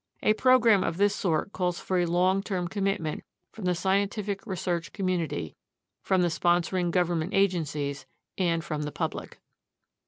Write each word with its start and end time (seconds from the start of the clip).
A 0.23 0.33
program 0.33 0.83
of 0.83 0.97
this 0.97 1.15
sort 1.15 1.53
calls 1.53 1.79
for 1.79 1.99
a 1.99 2.07
long 2.07 2.41
term 2.41 2.67
commitment 2.67 3.23
from 3.51 3.65
the 3.65 3.75
scientific 3.75 4.47
research 4.47 4.91
com 4.93 5.05
munity, 5.05 5.53
from 6.01 6.23
the 6.23 6.27
sponsoring 6.29 6.89
government 6.89 7.35
agencies, 7.35 8.07
and 8.35 8.63
from 8.63 8.81
the 8.81 8.91
public. 8.91 9.39